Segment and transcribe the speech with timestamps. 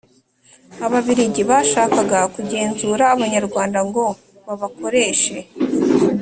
[0.85, 4.03] Ababiligi bashakaga kugenzura abanyarwanda ngo
[4.45, 5.37] babakoreshe